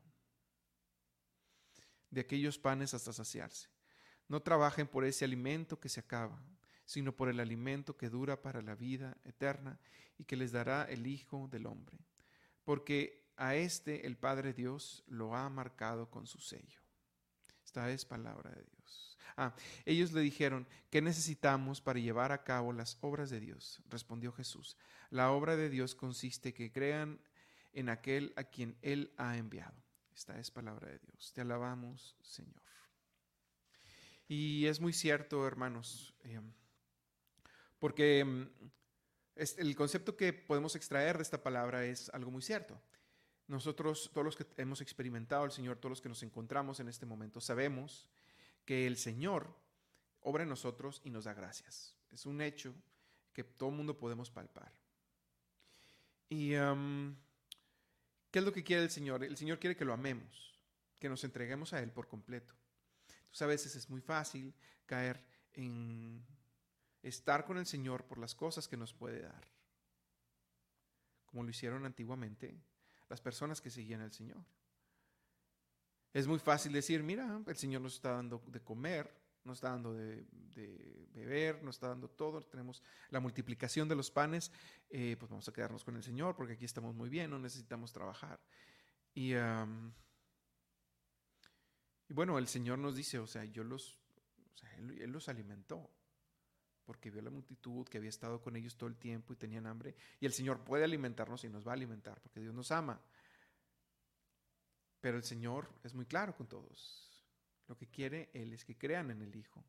de 2.11 2.21
aquellos 2.21 2.59
panes 2.59 2.95
hasta 2.95 3.13
saciarse. 3.13 3.69
No 4.29 4.41
trabajen 4.41 4.87
por 4.87 5.05
ese 5.05 5.25
alimento 5.25 5.81
que 5.81 5.89
se 5.89 6.01
acaba, 6.01 6.39
sino 6.85 7.15
por 7.15 7.29
el 7.29 7.41
alimento 7.41 7.97
que 7.97 8.11
dura 8.11 8.43
para 8.43 8.63
la 8.63 8.75
vida 8.75 9.17
eterna 9.25 9.79
y 10.19 10.25
que 10.25 10.37
les 10.37 10.53
dará 10.53 10.85
el 10.85 11.07
Hijo 11.07 11.49
del 11.49 11.67
Hombre. 11.67 11.99
Porque 12.65 13.31
a 13.37 13.55
este 13.55 14.07
el 14.07 14.17
Padre 14.17 14.53
Dios 14.53 15.05
lo 15.07 15.35
ha 15.35 15.49
marcado 15.49 16.11
con 16.11 16.27
su 16.27 16.39
sello. 16.39 16.81
Esta 17.65 17.91
es 17.91 18.05
palabra 18.05 18.51
de 18.51 18.63
Dios. 18.63 19.19
Ah, 19.37 19.55
ellos 19.87 20.13
le 20.13 20.21
dijeron, 20.21 20.67
¿qué 20.91 21.01
necesitamos 21.01 21.81
para 21.81 21.99
llevar 21.99 22.33
a 22.33 22.45
cabo 22.45 22.73
las 22.73 22.99
obras 23.01 23.31
de 23.31 23.41
Dios? 23.41 23.81
Respondió 23.89 24.33
Jesús, 24.33 24.77
la 25.11 25.31
obra 25.31 25.57
de 25.57 25.71
Dios 25.71 25.95
consiste 25.95 26.53
que 26.53 26.71
crean 26.71 27.19
en 27.73 27.89
aquel 27.89 28.33
a 28.37 28.45
quien 28.45 28.77
Él 28.83 29.13
ha 29.17 29.37
enviado. 29.37 29.83
Esta 30.15 30.39
es 30.39 30.51
palabra 30.51 30.89
de 30.89 30.99
Dios. 30.99 31.33
Te 31.33 31.41
alabamos, 31.41 32.17
Señor. 32.23 32.63
Y 34.29 34.67
es 34.67 34.81
muy 34.81 34.93
cierto, 34.93 35.47
hermanos, 35.47 36.15
eh, 36.25 36.41
porque 37.83 38.25
mm, 38.25 38.47
el 39.35 39.75
concepto 39.75 40.17
que 40.17 40.33
podemos 40.33 40.77
extraer 40.77 41.17
de 41.17 41.25
esta 41.25 41.43
palabra 41.43 41.85
es 41.85 42.11
algo 42.11 42.31
muy 42.31 42.41
cierto. 42.41 42.81
Nosotros, 43.49 44.09
todos 44.15 44.25
los 44.25 44.37
que 44.37 44.47
hemos 44.57 44.81
experimentado 44.81 45.43
al 45.43 45.51
Señor, 45.51 45.79
todos 45.79 45.91
los 45.91 46.01
que 46.01 46.09
nos 46.09 46.23
encontramos 46.23 46.79
en 46.79 46.89
este 46.89 47.07
momento, 47.07 47.41
sabemos 47.41 48.09
que 48.65 48.87
el 48.87 48.97
Señor 48.97 49.53
obra 50.21 50.45
en 50.45 50.51
nosotros 50.51 51.01
y 51.03 51.11
nos 51.11 51.25
da 51.25 51.35
gracias. 51.35 51.97
Es 52.13 52.25
un 52.25 52.41
hecho 52.41 52.73
que 53.33 53.43
todo 53.43 53.71
el 53.71 53.75
mundo 53.75 53.99
podemos 53.99 54.31
palpar. 54.31 54.73
¿Y 56.29 56.51
qué 56.51 58.39
es 58.39 58.45
lo 58.45 58.53
que 58.53 58.63
quiere 58.63 58.85
el 58.85 58.91
Señor? 58.91 59.25
El 59.25 59.37
Señor 59.37 59.59
quiere 59.59 59.75
que 59.75 59.85
lo 59.85 59.93
amemos, 59.93 60.57
que 61.01 61.09
nos 61.09 61.25
entreguemos 61.25 61.73
a 61.73 61.81
Él 61.81 61.91
por 61.91 62.07
completo. 62.07 62.55
Entonces 63.09 63.43
a 63.43 63.47
veces 63.47 63.75
es 63.75 63.91
muy 63.91 64.01
fácil 64.01 64.55
caer 64.87 65.27
en 65.55 66.25
estar 67.03 67.45
con 67.45 67.59
el 67.59 67.67
Señor 67.67 68.05
por 68.05 68.19
las 68.19 68.35
cosas 68.35 68.69
que 68.69 68.77
nos 68.77 68.95
puede 68.95 69.23
dar, 69.23 69.45
como 71.27 71.43
lo 71.43 71.51
hicieron 71.51 71.85
antiguamente 71.85 72.57
las 73.09 73.21
personas 73.21 73.61
que 73.61 73.71
seguían 73.71 74.01
al 74.01 74.13
Señor. 74.13 74.45
Es 76.13 76.27
muy 76.27 76.39
fácil 76.39 76.73
decir, 76.73 77.03
mira, 77.03 77.41
el 77.47 77.57
Señor 77.57 77.81
nos 77.83 77.95
está 77.95 78.13
dando 78.13 78.43
de 78.47 78.61
comer, 78.61 79.11
nos 79.45 79.59
está 79.59 79.71
dando 79.71 79.93
de, 79.95 80.25
beber, 81.15 81.63
nos 81.63 81.77
está 81.77 81.89
dando 81.89 82.09
todo, 82.09 82.43
tenemos 82.43 82.83
la 83.11 83.19
multiplicación 83.19 83.89
de 83.89 83.97
los 83.97 84.11
panes, 84.11 84.53
eh, 84.91 85.17
pues 85.19 85.31
vamos 85.31 85.49
a 85.49 85.53
quedarnos 85.53 85.85
con 85.85 85.97
el 85.97 86.03
Señor 86.03 86.37
porque 86.37 86.53
aquí 86.55 86.65
estamos 86.65 86.95
muy 86.95 87.09
bien, 87.09 87.31
no 87.31 87.39
necesitamos 87.39 87.93
trabajar. 87.93 88.41
Y, 89.15 89.33
y 92.09 92.15
bueno, 92.15 92.39
el 92.39 92.47
Señor 92.47 92.79
nos 92.79 92.95
dice, 92.95 93.19
o 93.19 93.27
sea, 93.27 93.45
yo 93.45 93.65
los, 93.65 93.99
él 94.79 95.11
los 95.11 95.29
alimentó 95.29 95.91
porque 96.85 97.11
vio 97.11 97.23
la 97.23 97.31
multitud 97.31 97.87
que 97.87 97.99
había 97.99 98.11
estado 98.11 98.41
con 98.41 98.57
ellos 98.57 98.77
todo 98.77 98.89
el 98.89 98.97
tiempo 98.97 99.33
y 99.33 99.37
tenían 99.37 99.67
hambre. 99.67 99.95
Y 100.21 100.27
el 100.27 100.33
Señor 100.33 100.65
puede 100.65 100.85
alimentarnos 100.85 101.45
y 101.45 101.49
nos 101.49 101.67
va 101.67 101.73
a 101.73 101.75
alimentar, 101.75 102.21
porque 102.21 102.41
Dios 102.41 102.55
nos 102.55 102.71
ama. 102.71 103.01
Pero 105.01 105.17
el 105.17 105.25
Señor 105.25 105.73
es 105.83 105.95
muy 105.95 106.07
claro 106.07 106.35
con 106.35 106.49
todos. 106.49 107.11
Lo 107.69 107.77
que 107.77 107.89
quiere 107.89 108.31
Él 108.35 108.53
es 108.53 108.65
que 108.65 108.77
crean 108.77 109.11
en 109.11 109.23
el 109.23 109.35
Hijo 109.35 109.65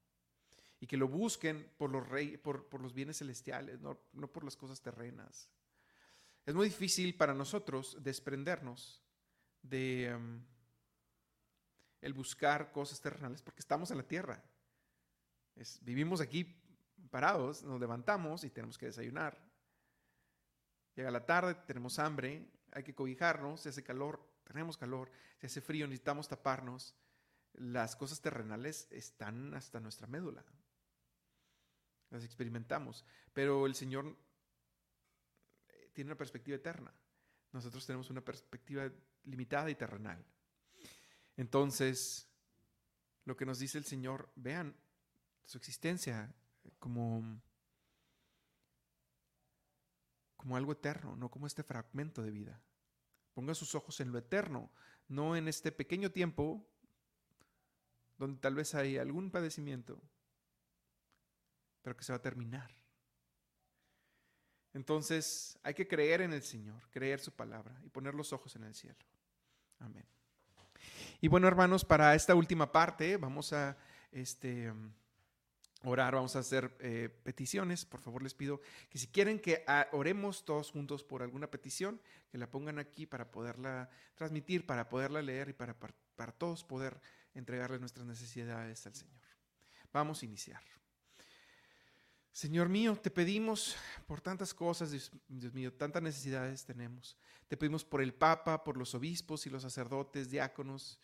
y 0.79 0.87
que 0.87 0.97
lo 0.97 1.07
busquen 1.07 1.71
por 1.77 1.89
los, 1.89 2.05
rey, 2.09 2.35
por, 2.35 2.81
los 2.81 2.93
bienes 2.93 3.19
celestiales, 3.19 3.79
no, 3.79 3.97
por 4.27 4.43
las 4.43 4.57
cosas 4.57 4.81
terrenas. 4.81 5.49
Es 6.45 6.53
muy 6.53 6.67
difícil 6.67 7.15
para 7.15 7.33
nosotros 7.33 7.95
desprendernos 8.01 9.01
de 9.61 10.07
em, 10.07 10.43
el 12.01 12.13
buscar 12.13 12.73
cosas 12.73 12.99
terrenales 12.99 13.41
porque 13.41 13.61
estamos 13.61 13.91
en 13.91 13.97
la 13.97 14.03
tierra. 14.03 14.43
vivimos 15.81 16.19
aquí 16.19 16.61
parados, 17.13 17.61
nos 17.61 17.79
levantamos 17.79 18.43
y 18.43 18.49
tenemos 18.49 18.75
que 18.75 18.87
desayunar. 18.87 19.37
Llega 20.95 21.11
la 21.11 21.27
tarde, 21.27 21.53
tenemos 21.67 21.99
hambre, 21.99 22.49
hay 22.71 22.81
que 22.81 22.95
cobijarnos, 22.95 23.61
se 23.61 23.69
hace 23.69 23.83
calor, 23.83 24.19
tenemos 24.43 24.77
calor, 24.77 25.11
se 25.39 25.45
hace 25.45 25.61
frío, 25.61 25.85
necesitamos 25.85 26.27
taparnos. 26.27 26.95
Las 27.53 27.95
cosas 27.95 28.19
terrenales 28.19 28.87
están 28.89 29.53
hasta 29.53 29.79
nuestra 29.79 30.07
médula. 30.07 30.43
Las 32.09 32.23
experimentamos. 32.23 33.05
Pero 33.31 33.67
el 33.67 33.75
Señor 33.75 34.17
eh, 35.67 35.91
tiene 35.93 36.09
una 36.09 36.17
perspectiva 36.17 36.57
eterna. 36.57 36.91
Nosotros 37.51 37.85
tenemos 37.85 38.09
una 38.09 38.21
perspectiva 38.21 38.89
limitada 39.25 39.69
y 39.69 39.75
terrenal. 39.75 40.25
Entonces, 41.37 42.27
lo 43.25 43.37
que 43.37 43.45
nos 43.45 43.59
dice 43.59 43.77
el 43.77 43.85
Señor, 43.85 44.31
vean 44.35 44.75
su 45.45 45.59
existencia 45.59 46.33
como, 46.79 47.41
como 50.35 50.57
algo 50.57 50.71
eterno, 50.73 51.15
no 51.15 51.29
como 51.29 51.47
este 51.47 51.63
fragmento 51.63 52.21
de 52.21 52.31
vida. 52.31 52.61
Ponga 53.33 53.55
sus 53.55 53.75
ojos 53.75 53.99
en 53.99 54.11
lo 54.11 54.17
eterno, 54.19 54.71
no 55.07 55.35
en 55.35 55.47
este 55.47 55.71
pequeño 55.71 56.11
tiempo 56.11 56.67
donde 58.17 58.39
tal 58.39 58.55
vez 58.55 58.75
hay 58.75 58.97
algún 58.97 59.31
padecimiento, 59.31 60.01
pero 61.81 61.97
que 61.97 62.03
se 62.03 62.13
va 62.13 62.17
a 62.17 62.21
terminar. 62.21 62.71
Entonces 64.73 65.59
hay 65.63 65.73
que 65.73 65.87
creer 65.87 66.21
en 66.21 66.33
el 66.33 66.41
Señor, 66.41 66.89
creer 66.89 67.19
su 67.19 67.31
palabra 67.31 67.79
y 67.83 67.89
poner 67.89 68.15
los 68.15 68.33
ojos 68.33 68.55
en 68.55 68.63
el 68.63 68.73
cielo. 68.73 69.05
Amén. 69.79 70.05
Y 71.21 71.27
bueno, 71.27 71.47
hermanos, 71.47 71.85
para 71.85 72.15
esta 72.15 72.35
última 72.35 72.71
parte 72.71 73.17
vamos 73.17 73.53
a 73.53 73.77
este 74.11 74.73
orar, 75.83 76.15
vamos 76.15 76.35
a 76.35 76.39
hacer 76.39 76.75
eh, 76.79 77.09
peticiones. 77.23 77.85
Por 77.85 77.99
favor, 77.99 78.23
les 78.23 78.33
pido 78.33 78.61
que 78.89 78.97
si 78.97 79.07
quieren 79.07 79.39
que 79.39 79.63
ah, 79.67 79.87
oremos 79.91 80.45
todos 80.45 80.71
juntos 80.71 81.03
por 81.03 81.21
alguna 81.21 81.49
petición, 81.49 81.99
que 82.31 82.37
la 82.37 82.49
pongan 82.49 82.79
aquí 82.79 83.05
para 83.05 83.31
poderla 83.31 83.89
transmitir, 84.15 84.65
para 84.65 84.89
poderla 84.89 85.21
leer 85.21 85.49
y 85.49 85.53
para, 85.53 85.75
para, 85.75 86.31
todos 86.31 86.63
poder 86.63 86.99
entregarle 87.33 87.79
nuestras 87.79 88.05
necesidades 88.05 88.85
al 88.85 88.95
Señor. 88.95 89.21
Vamos 89.91 90.21
a 90.21 90.25
iniciar. 90.25 90.61
Señor 92.31 92.67
mío, 92.67 92.95
te 92.95 93.11
pedimos 93.11 93.75
por 94.07 94.19
tantas 94.19 94.53
cosas, 94.53 95.11
Dios 95.27 95.53
mío, 95.53 95.71
tantas 95.71 96.01
necesidades 96.01 96.65
tenemos. 96.65 97.15
Te 97.47 97.57
pedimos 97.57 97.85
por 97.85 98.01
el 98.01 98.13
Papa, 98.13 98.63
por 98.63 98.75
los 98.75 98.95
obispos 98.95 99.45
y 99.45 99.51
los 99.51 99.61
sacerdotes, 99.61 100.31
diáconos, 100.31 100.99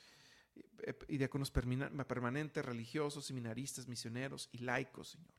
y 1.07 1.17
diáconos 1.17 1.51
permanentes, 1.51 2.65
religiosos, 2.65 3.25
seminaristas, 3.25 3.87
misioneros 3.87 4.49
y 4.51 4.59
laicos, 4.59 5.09
Señor. 5.09 5.33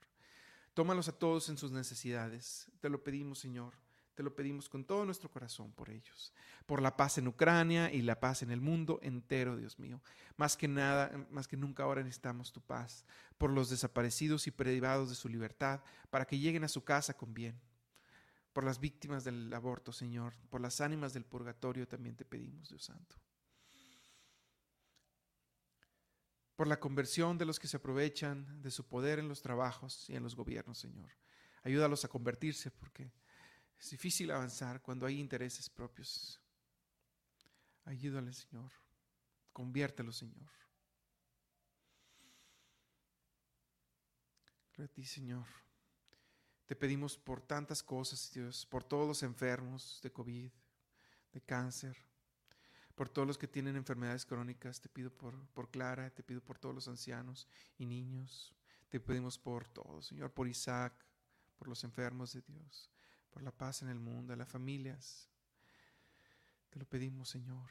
Tómalos 0.74 1.08
a 1.08 1.18
todos 1.18 1.48
en 1.48 1.58
sus 1.58 1.72
necesidades. 1.72 2.68
Te 2.80 2.88
lo 2.88 3.02
pedimos, 3.02 3.38
Señor. 3.38 3.74
Te 4.14 4.22
lo 4.22 4.34
pedimos 4.34 4.68
con 4.68 4.84
todo 4.84 5.06
nuestro 5.06 5.30
corazón 5.30 5.72
por 5.72 5.88
ellos, 5.88 6.34
por 6.66 6.82
la 6.82 6.94
paz 6.94 7.16
en 7.16 7.26
Ucrania 7.26 7.90
y 7.90 8.02
la 8.02 8.20
paz 8.20 8.42
en 8.42 8.50
el 8.50 8.60
mundo 8.60 8.98
entero, 9.02 9.56
Dios 9.56 9.78
mío. 9.78 10.02
Más 10.36 10.58
que 10.58 10.68
nada, 10.68 11.26
más 11.30 11.48
que 11.48 11.56
nunca 11.56 11.84
ahora 11.84 12.02
necesitamos 12.02 12.52
tu 12.52 12.60
paz, 12.60 13.06
por 13.38 13.50
los 13.50 13.70
desaparecidos 13.70 14.46
y 14.46 14.50
privados 14.50 15.08
de 15.08 15.14
su 15.14 15.28
libertad, 15.28 15.80
para 16.10 16.26
que 16.26 16.38
lleguen 16.38 16.64
a 16.64 16.68
su 16.68 16.84
casa 16.84 17.16
con 17.16 17.32
bien. 17.32 17.58
Por 18.52 18.64
las 18.64 18.78
víctimas 18.78 19.24
del 19.24 19.52
aborto, 19.54 19.90
Señor, 19.90 20.34
por 20.50 20.60
las 20.60 20.82
ánimas 20.82 21.14
del 21.14 21.24
purgatorio 21.24 21.88
también 21.88 22.16
te 22.16 22.26
pedimos, 22.26 22.68
Dios 22.68 22.84
Santo. 22.84 23.16
Por 26.60 26.66
la 26.66 26.78
conversión 26.78 27.38
de 27.38 27.46
los 27.46 27.58
que 27.58 27.66
se 27.66 27.78
aprovechan 27.78 28.60
de 28.60 28.70
su 28.70 28.86
poder 28.86 29.18
en 29.18 29.28
los 29.28 29.40
trabajos 29.40 30.10
y 30.10 30.14
en 30.14 30.22
los 30.22 30.36
gobiernos, 30.36 30.76
Señor. 30.76 31.10
Ayúdalos 31.62 32.04
a 32.04 32.08
convertirse 32.08 32.70
porque 32.70 33.10
es 33.78 33.88
difícil 33.88 34.30
avanzar 34.30 34.82
cuando 34.82 35.06
hay 35.06 35.18
intereses 35.18 35.70
propios. 35.70 36.38
Ayúdale, 37.86 38.34
Señor. 38.34 38.70
Conviértelo, 39.54 40.12
Señor. 40.12 40.50
Gloria 44.74 44.92
a 44.92 44.94
ti, 44.94 45.06
Señor. 45.06 45.46
Te 46.66 46.76
pedimos 46.76 47.16
por 47.16 47.40
tantas 47.40 47.82
cosas, 47.82 48.30
Dios, 48.34 48.66
por 48.66 48.84
todos 48.84 49.08
los 49.08 49.22
enfermos 49.22 49.98
de 50.02 50.12
COVID, 50.12 50.50
de 51.32 51.40
cáncer, 51.40 51.96
por 53.00 53.08
todos 53.08 53.26
los 53.26 53.38
que 53.38 53.48
tienen 53.48 53.76
enfermedades 53.76 54.26
crónicas. 54.26 54.78
Te 54.78 54.90
pido 54.90 55.10
por, 55.10 55.34
por 55.54 55.70
Clara, 55.70 56.10
te 56.10 56.22
pido 56.22 56.42
por 56.42 56.58
todos 56.58 56.74
los 56.74 56.86
ancianos 56.86 57.48
y 57.78 57.86
niños. 57.86 58.54
Te 58.90 59.00
pedimos 59.00 59.38
por 59.38 59.66
todos, 59.68 60.08
Señor, 60.08 60.34
por 60.34 60.46
Isaac, 60.46 60.92
por 61.56 61.66
los 61.66 61.82
enfermos 61.82 62.34
de 62.34 62.42
Dios, 62.42 62.90
por 63.30 63.42
la 63.42 63.52
paz 63.52 63.80
en 63.80 63.88
el 63.88 63.98
mundo, 63.98 64.36
las 64.36 64.50
familias. 64.50 65.30
Te 66.68 66.78
lo 66.78 66.84
pedimos, 66.84 67.30
Señor. 67.30 67.70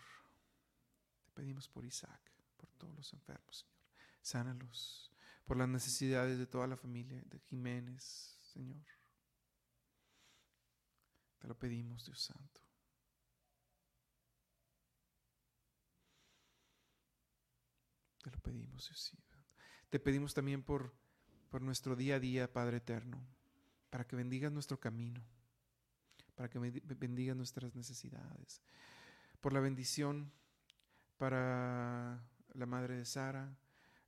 Te 1.25 1.31
pedimos 1.33 1.69
por 1.69 1.85
Isaac, 1.85 2.31
por 2.57 2.71
todos 2.71 2.95
los 2.95 3.13
enfermos, 3.13 3.57
Señor. 3.57 3.77
Sánalos, 4.23 5.11
por 5.45 5.57
las 5.57 5.69
necesidades 5.69 6.39
de 6.39 6.47
toda 6.47 6.65
la 6.65 6.75
familia, 6.75 7.21
de 7.27 7.37
Jiménez, 7.37 8.35
Señor. 8.51 8.83
Te 11.37 11.47
lo 11.47 11.53
pedimos, 11.53 12.03
Dios 12.03 12.19
Santo. 12.19 12.68
Te 18.29 18.35
lo 18.35 18.43
pedimos, 18.43 18.87
Dios 18.87 19.17
Te 19.89 19.99
pedimos 19.99 20.35
también 20.35 20.61
por, 20.61 20.93
por 21.49 21.63
nuestro 21.63 21.95
día 21.95 22.15
a 22.15 22.19
día, 22.19 22.51
Padre 22.51 22.77
Eterno, 22.77 23.25
para 23.89 24.05
que 24.05 24.15
bendigas 24.15 24.51
nuestro 24.51 24.79
camino, 24.79 25.19
para 26.35 26.47
que 26.47 26.59
bendigas 26.59 27.35
nuestras 27.35 27.75
necesidades, 27.75 28.61
por 29.41 29.51
la 29.51 29.59
bendición 29.59 30.31
para 31.17 32.23
la 32.53 32.65
madre 32.67 32.97
de 32.97 33.05
Sara, 33.05 33.57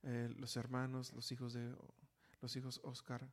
eh, 0.04 0.32
los 0.36 0.56
hermanos, 0.56 1.12
los 1.12 1.32
hijos 1.32 1.52
de 1.52 1.76
los 2.40 2.56
hijos 2.56 2.80
Oscar, 2.84 3.28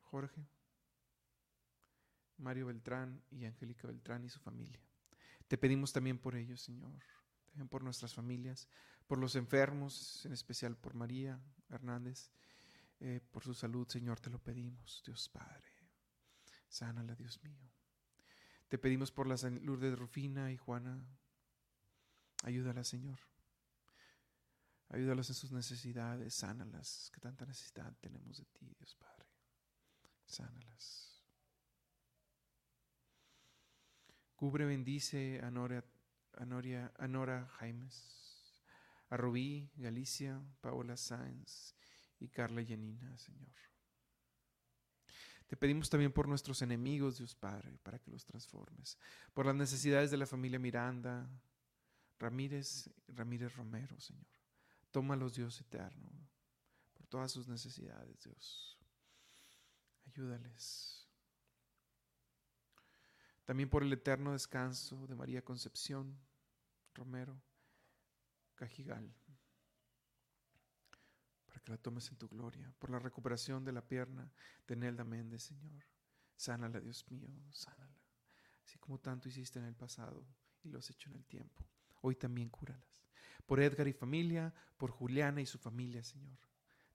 Jorge, 0.00 0.46
Mario 2.38 2.66
Beltrán 2.66 3.20
y 3.30 3.46
Angélica 3.46 3.88
Beltrán 3.88 4.24
y 4.24 4.28
su 4.28 4.38
familia. 4.38 4.80
Te 5.48 5.58
pedimos 5.58 5.92
también 5.92 6.18
por 6.18 6.36
ellos, 6.36 6.60
Señor, 6.60 6.92
también 7.46 7.68
por 7.68 7.82
nuestras 7.82 8.14
familias, 8.14 8.68
por 9.12 9.18
los 9.18 9.36
enfermos, 9.36 10.24
en 10.24 10.32
especial 10.32 10.74
por 10.74 10.94
María 10.94 11.38
Hernández, 11.68 12.30
eh, 12.98 13.20
por 13.30 13.44
su 13.44 13.52
salud, 13.52 13.86
Señor, 13.86 14.18
te 14.18 14.30
lo 14.30 14.38
pedimos, 14.38 15.02
Dios 15.04 15.28
Padre. 15.28 15.68
Sánala, 16.66 17.14
Dios 17.14 17.38
mío. 17.44 17.70
Te 18.70 18.78
pedimos 18.78 19.12
por 19.12 19.26
la 19.26 19.36
salud 19.36 19.78
de 19.78 19.94
Rufina 19.94 20.50
y 20.50 20.56
Juana. 20.56 21.06
Ayúdala, 22.42 22.84
Señor. 22.84 23.18
Ayúdalas 24.88 25.28
en 25.28 25.34
sus 25.34 25.52
necesidades, 25.52 26.32
sánalas, 26.32 27.10
que 27.12 27.20
tanta 27.20 27.44
necesidad 27.44 27.94
tenemos 28.00 28.38
de 28.38 28.46
ti, 28.46 28.74
Dios 28.78 28.94
Padre 28.94 29.28
sánalas. 30.24 31.22
Cubre, 34.34 34.64
bendice 34.64 35.38
a 35.42 35.50
Nora, 35.50 35.84
a, 36.32 36.46
Nora 37.06 37.46
Jaimes, 37.58 38.21
a 39.12 39.16
Rubí, 39.18 39.70
Galicia, 39.76 40.42
Paola 40.62 40.96
Sáenz 40.96 41.74
y 42.18 42.28
Carla 42.28 42.62
Yanina, 42.62 43.18
Señor. 43.18 43.52
Te 45.46 45.54
pedimos 45.54 45.90
también 45.90 46.14
por 46.14 46.26
nuestros 46.26 46.62
enemigos, 46.62 47.18
Dios 47.18 47.34
Padre, 47.34 47.76
para 47.82 47.98
que 47.98 48.10
los 48.10 48.24
transformes. 48.24 48.96
Por 49.34 49.44
las 49.44 49.54
necesidades 49.54 50.10
de 50.10 50.16
la 50.16 50.24
familia 50.24 50.58
Miranda, 50.58 51.28
Ramírez, 52.18 52.88
Ramírez 53.06 53.54
Romero, 53.54 54.00
Señor. 54.00 54.24
Tómalos, 54.90 55.34
Dios 55.34 55.60
eterno, 55.60 56.10
por 56.94 57.06
todas 57.06 57.30
sus 57.30 57.46
necesidades, 57.48 58.18
Dios. 58.22 58.78
Ayúdales. 60.06 61.06
También 63.44 63.68
por 63.68 63.82
el 63.82 63.92
eterno 63.92 64.32
descanso 64.32 65.06
de 65.06 65.16
María 65.16 65.44
Concepción 65.44 66.18
Romero 66.94 67.42
Cajigal, 68.54 69.12
para 71.46 71.60
que 71.60 71.70
la 71.70 71.78
tomes 71.78 72.08
en 72.10 72.16
tu 72.16 72.28
gloria, 72.28 72.72
por 72.78 72.90
la 72.90 72.98
recuperación 72.98 73.64
de 73.64 73.72
la 73.72 73.86
pierna 73.86 74.30
de 74.66 74.76
Nelda 74.76 75.04
Méndez, 75.04 75.42
Señor. 75.42 75.84
Sánala, 76.36 76.80
Dios 76.80 77.08
mío, 77.10 77.28
sánala. 77.50 78.00
Así 78.64 78.78
como 78.78 78.98
tanto 78.98 79.28
hiciste 79.28 79.58
en 79.58 79.66
el 79.66 79.74
pasado 79.74 80.26
y 80.62 80.68
lo 80.70 80.78
has 80.78 80.90
hecho 80.90 81.10
en 81.10 81.16
el 81.16 81.24
tiempo. 81.24 81.64
Hoy 82.00 82.16
también 82.16 82.48
cúralas. 82.48 83.04
Por 83.46 83.60
Edgar 83.60 83.86
y 83.86 83.92
familia, 83.92 84.52
por 84.76 84.90
Juliana 84.90 85.40
y 85.40 85.46
su 85.46 85.58
familia, 85.58 86.02
Señor. 86.02 86.38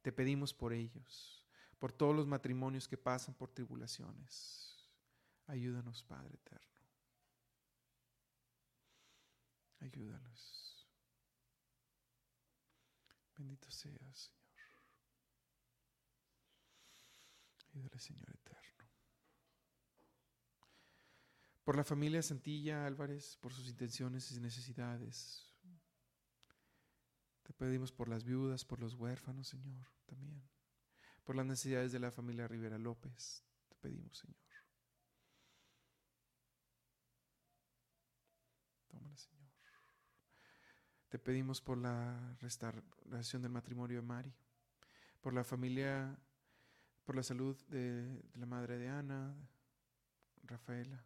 Te 0.01 0.11
pedimos 0.11 0.53
por 0.53 0.73
ellos 0.73 1.37
por 1.79 1.91
todos 1.91 2.15
los 2.15 2.27
matrimonios 2.27 2.87
que 2.87 2.97
pasan 2.97 3.35
por 3.35 3.51
tribulaciones. 3.51 4.89
Ayúdanos, 5.47 6.03
Padre 6.03 6.35
eterno. 6.35 6.65
Ayúdanos. 9.79 10.66
Bendito 13.37 13.69
seas, 13.69 14.33
Señor. 14.33 14.69
Ayúdale, 17.73 17.99
Señor 17.99 18.29
eterno. 18.29 18.89
Por 21.63 21.75
la 21.75 21.83
familia 21.83 22.21
Santilla 22.23 22.85
Álvarez, 22.85 23.37
por 23.37 23.53
sus 23.53 23.67
intenciones 23.67 24.31
y 24.31 24.39
necesidades. 24.39 25.53
Te 27.43 27.53
pedimos 27.53 27.91
por 27.91 28.09
las 28.09 28.23
viudas, 28.23 28.65
por 28.65 28.79
los 28.79 28.95
huérfanos, 28.95 29.47
Señor, 29.47 29.87
también 30.05 30.47
por 31.27 31.35
las 31.35 31.45
necesidades 31.45 31.91
de 31.91 31.99
la 31.99 32.09
familia 32.09 32.47
Rivera 32.47 32.77
López. 32.77 33.43
Te 33.67 33.75
pedimos, 33.75 34.17
Señor. 34.17 34.37
Tómala, 38.87 39.17
Señor. 39.17 39.36
Te 41.09 41.19
pedimos 41.19 41.61
por 41.61 41.77
la 41.77 42.35
restauración 42.41 43.41
del 43.41 43.51
matrimonio 43.51 44.01
de 44.01 44.05
Mari, 44.05 44.33
por 45.21 45.33
la 45.33 45.45
familia, 45.45 46.17
por 47.05 47.15
la 47.15 47.23
salud 47.23 47.55
de, 47.67 48.21
la 48.33 48.45
madre 48.45 48.77
de 48.77 48.89
Ana, 48.89 49.33
Rafaela, 50.43 51.01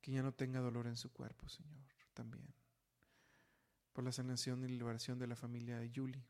que 0.00 0.12
ya 0.12 0.22
no 0.22 0.32
tenga 0.32 0.60
dolor 0.60 0.86
en 0.86 0.96
su 0.96 1.12
cuerpo, 1.12 1.48
Señor, 1.48 1.84
también. 2.14 2.46
Por 3.92 4.04
la 4.04 4.12
sanación 4.12 4.64
y 4.64 4.68
liberación 4.68 5.18
de 5.18 5.26
la 5.26 5.36
familia 5.36 5.78
de 5.78 5.90
Yuli 5.90 6.24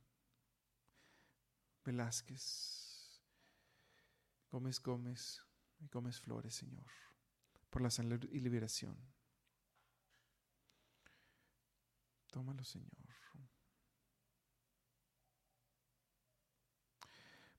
Velázquez, 1.84 3.20
Gómez 4.50 4.80
Gómez 4.80 5.40
y 5.78 5.86
Gómez 5.86 6.20
Flores, 6.20 6.54
Señor, 6.54 6.86
por 7.70 7.82
la 7.82 7.90
salud 7.90 8.24
y 8.32 8.40
liberación. 8.40 8.96
Tómalo, 12.32 12.64
Señor. 12.64 12.90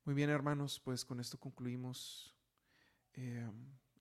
Muy 0.03 0.15
bien, 0.15 0.31
hermanos, 0.31 0.81
pues 0.83 1.05
con 1.05 1.19
esto 1.19 1.39
concluimos 1.39 2.35
eh, 3.13 3.49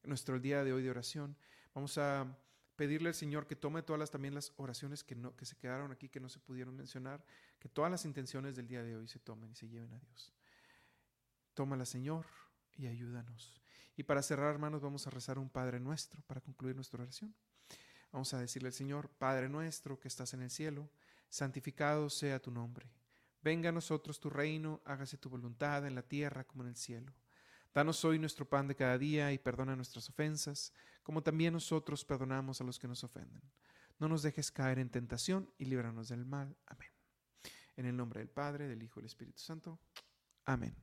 nuestro 0.02 0.40
día 0.40 0.64
de 0.64 0.72
hoy 0.72 0.82
de 0.82 0.90
oración. 0.90 1.36
Vamos 1.74 1.96
a 1.98 2.26
pedirle 2.74 3.10
al 3.10 3.14
Señor 3.14 3.46
que 3.46 3.54
tome 3.54 3.82
todas 3.82 4.00
las, 4.00 4.10
también 4.10 4.34
las 4.34 4.52
oraciones 4.56 5.04
que, 5.04 5.14
no, 5.14 5.36
que 5.36 5.44
se 5.44 5.56
quedaron 5.56 5.92
aquí, 5.92 6.08
que 6.08 6.20
no 6.20 6.30
se 6.30 6.40
pudieron 6.40 6.74
mencionar, 6.74 7.22
que 7.60 7.68
todas 7.68 7.90
las 7.90 8.06
intenciones 8.06 8.56
del 8.56 8.66
día 8.66 8.82
de 8.82 8.96
hoy 8.96 9.06
se 9.06 9.20
tomen 9.20 9.52
y 9.52 9.54
se 9.54 9.68
lleven 9.68 9.92
a 9.92 9.98
Dios. 9.98 10.32
Tómala, 11.52 11.84
Señor, 11.84 12.24
y 12.72 12.86
ayúdanos. 12.86 13.60
Y 13.94 14.04
para 14.04 14.22
cerrar, 14.22 14.50
hermanos, 14.50 14.80
vamos 14.80 15.06
a 15.06 15.10
rezar 15.10 15.38
un 15.38 15.50
Padre 15.50 15.78
nuestro 15.78 16.22
para 16.22 16.40
concluir 16.40 16.74
nuestra 16.74 17.02
oración. 17.02 17.34
Vamos 18.12 18.32
a 18.34 18.40
decirle 18.40 18.68
al 18.68 18.74
Señor, 18.74 19.08
Padre 19.08 19.48
nuestro 19.48 19.98
que 19.98 20.08
estás 20.08 20.34
en 20.34 20.42
el 20.42 20.50
cielo, 20.50 20.90
santificado 21.28 22.10
sea 22.10 22.40
tu 22.40 22.50
nombre. 22.50 22.90
Venga 23.42 23.70
a 23.70 23.72
nosotros 23.72 24.20
tu 24.20 24.30
reino, 24.30 24.82
hágase 24.84 25.16
tu 25.16 25.30
voluntad 25.30 25.86
en 25.86 25.94
la 25.94 26.02
tierra 26.02 26.44
como 26.44 26.62
en 26.62 26.68
el 26.68 26.76
cielo. 26.76 27.12
Danos 27.74 28.04
hoy 28.04 28.18
nuestro 28.18 28.48
pan 28.48 28.68
de 28.68 28.76
cada 28.76 28.98
día 28.98 29.32
y 29.32 29.38
perdona 29.38 29.74
nuestras 29.74 30.08
ofensas, 30.10 30.72
como 31.02 31.22
también 31.22 31.54
nosotros 31.54 32.04
perdonamos 32.04 32.60
a 32.60 32.64
los 32.64 32.78
que 32.78 32.86
nos 32.86 33.02
ofenden. 33.02 33.42
No 33.98 34.08
nos 34.08 34.22
dejes 34.22 34.52
caer 34.52 34.78
en 34.78 34.90
tentación 34.90 35.50
y 35.58 35.64
líbranos 35.64 36.08
del 36.08 36.26
mal. 36.26 36.54
Amén. 36.66 36.90
En 37.76 37.86
el 37.86 37.96
nombre 37.96 38.20
del 38.20 38.28
Padre, 38.28 38.68
del 38.68 38.82
Hijo 38.82 39.00
y 39.00 39.02
del 39.02 39.06
Espíritu 39.06 39.40
Santo. 39.40 39.80
Amén. 40.44 40.76